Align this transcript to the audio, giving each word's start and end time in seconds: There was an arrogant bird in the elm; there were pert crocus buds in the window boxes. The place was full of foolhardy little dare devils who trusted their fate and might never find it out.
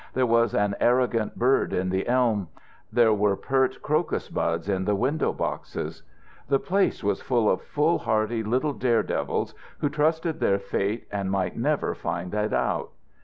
There 0.15 0.25
was 0.25 0.55
an 0.55 0.73
arrogant 0.79 1.37
bird 1.37 1.73
in 1.73 1.91
the 1.91 2.07
elm; 2.07 2.47
there 2.91 3.13
were 3.13 3.35
pert 3.35 3.83
crocus 3.83 4.29
buds 4.29 4.67
in 4.67 4.85
the 4.85 4.95
window 4.95 5.31
boxes. 5.31 6.01
The 6.47 6.57
place 6.57 7.03
was 7.03 7.21
full 7.21 7.47
of 7.47 7.61
foolhardy 7.61 8.41
little 8.41 8.73
dare 8.73 9.03
devils 9.03 9.53
who 9.77 9.89
trusted 9.89 10.39
their 10.39 10.57
fate 10.57 11.05
and 11.11 11.29
might 11.29 11.55
never 11.55 11.93
find 11.93 12.33
it 12.33 12.51
out. 12.51 12.89